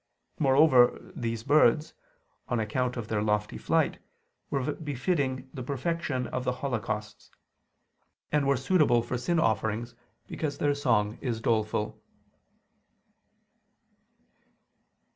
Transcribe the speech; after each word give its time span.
Moreover 0.39 0.97
these 1.15 1.43
birds, 1.43 1.93
on 2.47 2.59
account 2.59 2.97
of 2.97 3.07
their 3.07 3.21
lofty 3.21 3.59
flight, 3.59 3.99
were 4.49 4.73
befitting 4.73 5.47
the 5.53 5.61
perfection 5.61 6.25
of 6.29 6.43
the 6.43 6.53
holocausts: 6.65 7.29
and 8.31 8.47
were 8.47 8.57
suitable 8.57 9.03
for 9.03 9.19
sin 9.19 9.39
offerings 9.39 9.93
because 10.25 10.57
their 10.57 10.73
song 10.73 11.19
is 11.21 11.39
doleful. 11.39 12.01